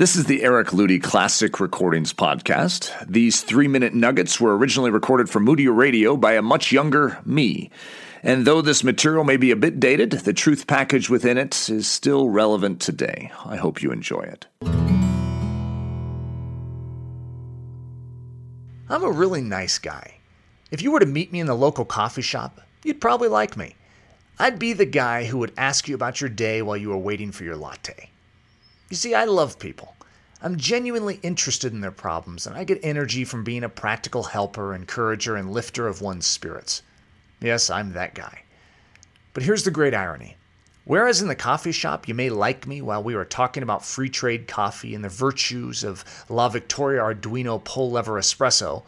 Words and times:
This 0.00 0.16
is 0.16 0.24
the 0.24 0.42
Eric 0.42 0.68
Ludy 0.68 0.98
Classic 0.98 1.60
Recordings 1.60 2.14
Podcast. 2.14 3.06
These 3.06 3.42
three 3.42 3.68
minute 3.68 3.92
nuggets 3.92 4.40
were 4.40 4.56
originally 4.56 4.90
recorded 4.90 5.28
for 5.28 5.40
Moody 5.40 5.68
Radio 5.68 6.16
by 6.16 6.32
a 6.32 6.40
much 6.40 6.72
younger 6.72 7.18
me. 7.26 7.70
And 8.22 8.46
though 8.46 8.62
this 8.62 8.82
material 8.82 9.24
may 9.24 9.36
be 9.36 9.50
a 9.50 9.56
bit 9.56 9.78
dated, 9.78 10.12
the 10.12 10.32
truth 10.32 10.66
package 10.66 11.10
within 11.10 11.36
it 11.36 11.68
is 11.68 11.86
still 11.86 12.30
relevant 12.30 12.80
today. 12.80 13.30
I 13.44 13.56
hope 13.56 13.82
you 13.82 13.92
enjoy 13.92 14.22
it. 14.22 14.46
I'm 18.88 19.04
a 19.04 19.10
really 19.10 19.42
nice 19.42 19.78
guy. 19.78 20.14
If 20.70 20.80
you 20.80 20.92
were 20.92 21.00
to 21.00 21.04
meet 21.04 21.30
me 21.30 21.40
in 21.40 21.46
the 21.46 21.54
local 21.54 21.84
coffee 21.84 22.22
shop, 22.22 22.62
you'd 22.84 23.02
probably 23.02 23.28
like 23.28 23.54
me. 23.54 23.74
I'd 24.38 24.58
be 24.58 24.72
the 24.72 24.86
guy 24.86 25.26
who 25.26 25.36
would 25.36 25.52
ask 25.58 25.88
you 25.88 25.94
about 25.94 26.22
your 26.22 26.30
day 26.30 26.62
while 26.62 26.78
you 26.78 26.88
were 26.88 26.96
waiting 26.96 27.32
for 27.32 27.44
your 27.44 27.56
latte. 27.56 28.08
You 28.90 28.96
see, 28.96 29.14
I 29.14 29.24
love 29.24 29.60
people. 29.60 29.94
I'm 30.42 30.56
genuinely 30.56 31.20
interested 31.22 31.72
in 31.72 31.80
their 31.80 31.92
problems, 31.92 32.44
and 32.44 32.56
I 32.56 32.64
get 32.64 32.80
energy 32.82 33.24
from 33.24 33.44
being 33.44 33.62
a 33.62 33.68
practical 33.68 34.24
helper, 34.24 34.74
encourager, 34.74 35.36
and 35.36 35.52
lifter 35.52 35.86
of 35.86 36.02
one's 36.02 36.26
spirits. 36.26 36.82
Yes, 37.40 37.70
I'm 37.70 37.92
that 37.92 38.14
guy. 38.14 38.42
But 39.32 39.44
here's 39.44 39.62
the 39.62 39.70
great 39.70 39.94
irony. 39.94 40.36
Whereas 40.84 41.22
in 41.22 41.28
the 41.28 41.36
coffee 41.36 41.70
shop 41.70 42.08
you 42.08 42.14
may 42.14 42.30
like 42.30 42.66
me 42.66 42.82
while 42.82 43.00
we 43.00 43.14
were 43.14 43.24
talking 43.24 43.62
about 43.62 43.84
free 43.84 44.08
trade 44.08 44.48
coffee 44.48 44.92
and 44.92 45.04
the 45.04 45.08
virtues 45.08 45.84
of 45.84 46.04
La 46.28 46.48
Victoria 46.48 47.00
Arduino 47.00 47.62
pull 47.62 47.92
lever 47.92 48.14
espresso, 48.14 48.82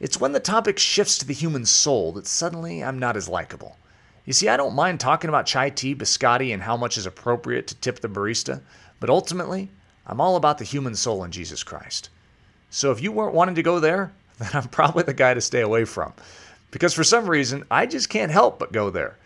it's 0.00 0.18
when 0.18 0.32
the 0.32 0.40
topic 0.40 0.80
shifts 0.80 1.16
to 1.18 1.24
the 1.24 1.32
human 1.32 1.64
soul 1.64 2.10
that 2.12 2.26
suddenly 2.26 2.82
I'm 2.82 2.98
not 2.98 3.16
as 3.16 3.28
likable. 3.28 3.76
You 4.24 4.32
see, 4.32 4.48
I 4.48 4.56
don't 4.56 4.74
mind 4.74 4.98
talking 4.98 5.28
about 5.28 5.46
chai 5.46 5.70
tea, 5.70 5.94
biscotti, 5.94 6.52
and 6.52 6.62
how 6.62 6.76
much 6.76 6.96
is 6.96 7.06
appropriate 7.06 7.68
to 7.68 7.76
tip 7.76 8.00
the 8.00 8.08
barista, 8.08 8.62
but 9.02 9.10
ultimately, 9.10 9.68
I'm 10.06 10.20
all 10.20 10.36
about 10.36 10.58
the 10.58 10.64
human 10.64 10.94
soul 10.94 11.24
in 11.24 11.32
Jesus 11.32 11.64
Christ. 11.64 12.08
So 12.70 12.92
if 12.92 13.02
you 13.02 13.10
weren't 13.10 13.34
wanting 13.34 13.56
to 13.56 13.62
go 13.64 13.80
there, 13.80 14.12
then 14.38 14.50
I'm 14.54 14.68
probably 14.68 15.02
the 15.02 15.12
guy 15.12 15.34
to 15.34 15.40
stay 15.40 15.60
away 15.60 15.86
from. 15.86 16.12
Because 16.70 16.94
for 16.94 17.02
some 17.02 17.28
reason, 17.28 17.64
I 17.68 17.86
just 17.86 18.08
can't 18.08 18.30
help 18.30 18.60
but 18.60 18.70
go 18.70 18.90
there. 18.90 19.18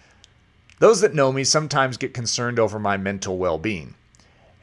Those 0.79 1.03
that 1.03 1.13
know 1.13 1.31
me 1.31 1.45
sometimes 1.45 1.99
get 1.99 2.15
concerned 2.15 2.59
over 2.59 2.79
my 2.79 2.97
mental 2.97 3.37
well 3.37 3.59
being. 3.59 3.97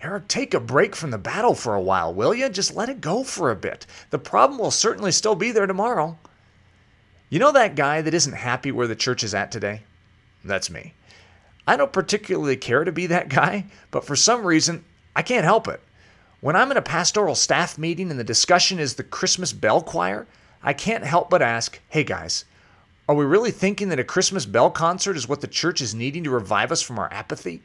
Eric, 0.02 0.28
take 0.30 0.56
a 0.56 0.59
break 0.59 0.95
from 0.95 1.11
the 1.11 1.19
battle 1.19 1.53
for 1.53 1.75
a 1.75 1.81
while, 1.81 2.11
will 2.11 2.34
you? 2.34 2.50
Just 2.50 2.73
let 2.73 2.89
it 2.89 3.00
go 3.00 3.23
for 3.23 3.52
a 3.52 3.56
bit. 3.56 3.86
The 4.09 4.17
problem 4.17 4.59
will 4.59 4.72
certainly 4.72 5.11
still 5.11 5.36
be 5.36 5.52
there 5.52 5.67
tomorrow. 5.67 6.17
You 7.30 7.38
know 7.38 7.52
that 7.52 7.75
guy 7.75 8.02
that 8.02 8.16
isn't 8.16 8.34
happy 8.34 8.72
where 8.72 8.88
the 8.88 8.95
church 8.95 9.23
is 9.23 9.36
at 9.36 9.52
today? 9.52 9.84
That's 10.44 10.72
me. 10.72 10.95
I 11.67 11.78
don't 11.78 11.94
particularly 11.94 12.58
care 12.58 12.84
to 12.84 12.91
be 12.91 13.06
that 13.06 13.30
guy, 13.30 13.66
but 13.91 14.06
for 14.06 14.16
some 14.16 14.44
reason, 14.44 14.84
I 15.16 15.22
can't 15.22 15.45
help 15.45 15.67
it. 15.67 15.81
When 16.42 16.56
I'm 16.56 16.72
in 16.72 16.78
a 16.78 16.81
pastoral 16.81 17.36
staff 17.36 17.78
meeting 17.78 18.11
and 18.11 18.19
the 18.19 18.23
discussion 18.23 18.80
is 18.80 18.95
the 18.95 19.03
Christmas 19.03 19.53
bell 19.53 19.81
choir, 19.81 20.28
I 20.61 20.73
can't 20.73 21.03
help 21.03 21.30
but 21.30 21.42
ask, 21.42 21.80
hey 21.89 22.03
guys, 22.03 22.45
are 23.08 23.16
we 23.16 23.25
really 23.25 23.52
thinking 23.52 23.89
that 23.89 24.00
a 24.00 24.03
Christmas 24.03 24.45
bell 24.45 24.72
concert 24.72 25.17
is 25.17 25.28
what 25.28 25.41
the 25.41 25.47
church 25.47 25.81
is 25.81 25.94
needing 25.94 26.23
to 26.23 26.30
revive 26.30 26.72
us 26.72 26.81
from 26.81 27.00
our 27.00 27.11
apathy? 27.14 27.61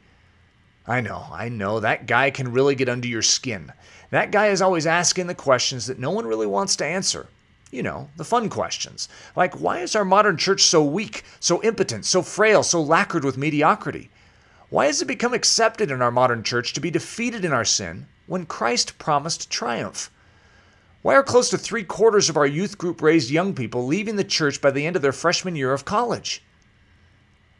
I 0.85 1.01
know, 1.01 1.27
I 1.31 1.49
know, 1.49 1.79
that 1.79 2.07
guy 2.07 2.29
can 2.29 2.51
really 2.51 2.75
get 2.75 2.89
under 2.89 3.07
your 3.07 3.21
skin. 3.21 3.71
That 4.11 4.31
guy 4.31 4.47
is 4.47 4.61
always 4.61 4.87
asking 4.87 5.27
the 5.27 5.35
questions 5.35 5.87
that 5.87 5.99
no 5.99 6.11
one 6.11 6.25
really 6.25 6.47
wants 6.47 6.75
to 6.77 6.85
answer. 6.85 7.27
You 7.71 7.83
know, 7.83 8.09
the 8.17 8.25
fun 8.25 8.49
questions. 8.49 9.07
Like, 9.35 9.59
why 9.59 9.79
is 9.79 9.95
our 9.95 10.03
modern 10.05 10.37
church 10.37 10.63
so 10.63 10.83
weak, 10.83 11.23
so 11.39 11.61
impotent, 11.63 12.05
so 12.05 12.21
frail, 12.21 12.63
so 12.63 12.81
lacquered 12.81 13.23
with 13.23 13.37
mediocrity? 13.37 14.09
Why 14.69 14.85
has 14.85 15.01
it 15.01 15.05
become 15.05 15.33
accepted 15.33 15.89
in 15.89 16.01
our 16.01 16.11
modern 16.11 16.43
church 16.43 16.73
to 16.73 16.79
be 16.79 16.91
defeated 16.91 17.43
in 17.43 17.51
our 17.51 17.65
sin 17.65 18.07
when 18.27 18.45
Christ 18.45 18.99
promised 18.99 19.49
triumph? 19.49 20.11
Why 21.01 21.15
are 21.15 21.23
close 21.23 21.49
to 21.49 21.57
three 21.57 21.83
quarters 21.83 22.29
of 22.29 22.37
our 22.37 22.45
youth 22.45 22.77
group 22.77 23.01
raised 23.01 23.31
young 23.31 23.55
people 23.55 23.87
leaving 23.87 24.15
the 24.15 24.23
church 24.23 24.61
by 24.61 24.69
the 24.71 24.85
end 24.85 24.95
of 24.95 25.01
their 25.01 25.11
freshman 25.11 25.55
year 25.55 25.73
of 25.73 25.85
college? 25.85 26.43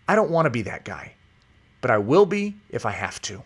I 0.08 0.16
don't 0.16 0.30
want 0.30 0.46
to 0.46 0.52
be 0.52 0.62
that 0.64 0.86
guy, 0.86 1.14
but 1.82 1.90
I 1.90 1.98
will 1.98 2.26
be 2.26 2.58
if 2.70 2.86
I 2.86 2.92
have 2.92 3.22
to. 3.24 3.44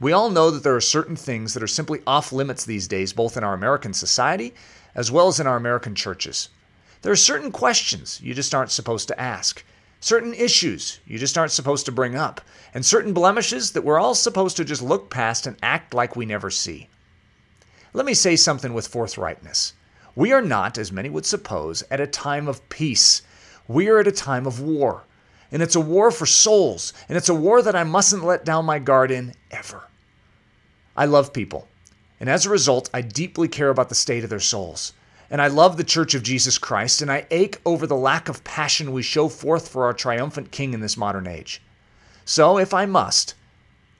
We 0.00 0.12
all 0.12 0.30
know 0.30 0.50
that 0.50 0.62
there 0.62 0.76
are 0.76 0.80
certain 0.80 1.16
things 1.16 1.54
that 1.54 1.62
are 1.62 1.68
simply 1.68 2.00
off 2.06 2.32
limits 2.32 2.64
these 2.64 2.88
days, 2.88 3.12
both 3.12 3.36
in 3.36 3.44
our 3.44 3.54
American 3.54 3.92
society 3.92 4.54
as 4.94 5.12
well 5.12 5.28
as 5.28 5.38
in 5.38 5.46
our 5.46 5.56
American 5.56 5.94
churches. 5.94 6.48
There 7.02 7.12
are 7.12 7.16
certain 7.16 7.52
questions 7.52 8.20
you 8.20 8.34
just 8.34 8.54
aren't 8.54 8.72
supposed 8.72 9.06
to 9.08 9.20
ask, 9.20 9.64
certain 10.00 10.34
issues 10.34 11.00
you 11.06 11.18
just 11.18 11.36
aren't 11.36 11.52
supposed 11.52 11.86
to 11.86 11.92
bring 11.92 12.16
up, 12.16 12.40
and 12.74 12.84
certain 12.84 13.12
blemishes 13.12 13.72
that 13.72 13.84
we're 13.84 13.98
all 13.98 14.14
supposed 14.14 14.56
to 14.56 14.64
just 14.64 14.82
look 14.82 15.10
past 15.10 15.46
and 15.46 15.56
act 15.62 15.94
like 15.94 16.16
we 16.16 16.26
never 16.26 16.50
see. 16.50 16.88
Let 17.92 18.06
me 18.06 18.14
say 18.14 18.36
something 18.36 18.74
with 18.74 18.90
forthrightness. 18.90 19.72
We 20.14 20.32
are 20.32 20.42
not, 20.42 20.78
as 20.78 20.92
many 20.92 21.08
would 21.08 21.26
suppose, 21.26 21.82
at 21.90 22.00
a 22.00 22.06
time 22.06 22.48
of 22.48 22.68
peace. 22.68 23.22
We 23.66 23.88
are 23.88 23.98
at 23.98 24.06
a 24.06 24.12
time 24.12 24.46
of 24.46 24.60
war. 24.60 25.04
And 25.50 25.62
it's 25.62 25.76
a 25.76 25.80
war 25.80 26.10
for 26.10 26.26
souls, 26.26 26.92
and 27.08 27.16
it's 27.16 27.28
a 27.28 27.34
war 27.34 27.62
that 27.62 27.76
I 27.76 27.84
mustn't 27.84 28.24
let 28.24 28.44
down 28.44 28.66
my 28.66 28.78
guard 28.78 29.10
in 29.10 29.34
ever. 29.50 29.84
I 30.96 31.06
love 31.06 31.32
people. 31.32 31.68
And 32.20 32.28
as 32.28 32.44
a 32.44 32.50
result, 32.50 32.90
I 32.92 33.00
deeply 33.00 33.48
care 33.48 33.70
about 33.70 33.88
the 33.88 33.94
state 33.94 34.24
of 34.24 34.30
their 34.30 34.40
souls. 34.40 34.92
And 35.30 35.42
I 35.42 35.48
love 35.48 35.76
the 35.76 35.84
Church 35.84 36.14
of 36.14 36.22
Jesus 36.22 36.58
Christ, 36.58 37.02
and 37.02 37.10
I 37.10 37.26
ache 37.30 37.60
over 37.66 37.86
the 37.86 37.96
lack 37.96 38.28
of 38.28 38.44
passion 38.44 38.92
we 38.92 39.02
show 39.02 39.28
forth 39.28 39.68
for 39.68 39.84
our 39.84 39.92
triumphant 39.92 40.50
King 40.50 40.72
in 40.72 40.80
this 40.80 40.96
modern 40.96 41.26
age. 41.26 41.62
So, 42.24 42.58
if 42.58 42.72
I 42.72 42.86
must, 42.86 43.34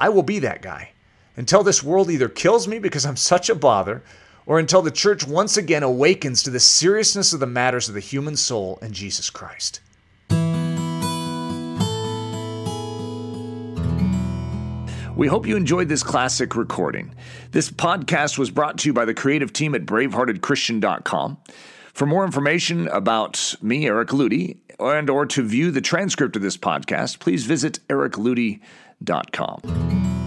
I 0.01 0.09
will 0.09 0.23
be 0.23 0.39
that 0.39 0.63
guy 0.63 0.91
until 1.37 1.63
this 1.63 1.85
world 1.85 2.11
either 2.11 2.29
kills 2.29 2.67
me 2.67 2.79
because 2.79 3.07
I'm 3.07 3.17
such 3.17 3.49
a 3.49 3.55
bother, 3.55 4.03
or 4.45 4.59
until 4.59 4.83
the 4.83 4.91
church 4.91 5.27
once 5.27 5.57
again 5.57 5.83
awakens 5.83 6.43
to 6.43 6.51
the 6.51 6.59
seriousness 6.59 7.33
of 7.33 7.41
the 7.41 7.47
matters 7.47 7.89
of 7.89 7.95
the 7.95 8.01
human 8.01 8.37
soul 8.37 8.79
in 8.83 8.93
Jesus 8.93 9.31
Christ. 9.31 9.81
We 15.19 15.27
hope 15.27 15.47
you 15.49 15.57
enjoyed 15.57 15.89
this 15.89 16.05
classic 16.05 16.55
recording. 16.55 17.13
This 17.51 17.73
podcast 17.73 18.39
was 18.39 18.53
brought 18.53 18.79
to 18.79 18.89
you 18.89 18.93
by 18.93 19.05
the 19.05 19.15
creative 19.15 19.53
team 19.53 19.75
at 19.75 19.85
braveheartedchristian.com. 19.85 21.39
For 21.93 22.07
more 22.07 22.25
information 22.25 22.87
about 22.87 23.57
me, 23.61 23.89
Eric 23.89 24.11
Ludy, 24.11 24.59
and 24.79 25.11
or 25.11 25.27
to 25.27 25.43
view 25.43 25.73
the 25.73 25.81
transcript 25.81 26.37
of 26.37 26.43
this 26.43 26.57
podcast, 26.57 27.19
please 27.19 27.47
visit 27.47 27.81
ericludy.com. 27.89 30.18